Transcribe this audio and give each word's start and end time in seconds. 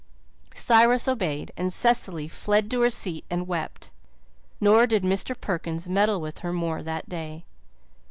Cyrus 0.55 1.07
obeyed 1.07 1.51
and 1.55 1.71
Cecily 1.71 2.27
fled 2.27 2.71
to 2.71 2.81
her 2.81 2.89
seat 2.89 3.23
and 3.29 3.47
wept, 3.47 3.91
nor 4.59 4.87
did 4.87 5.03
Mr. 5.03 5.39
Perkins 5.39 5.87
meddle 5.87 6.19
with 6.19 6.39
her 6.39 6.51
more 6.51 6.81
that 6.81 7.07
day. 7.07 7.45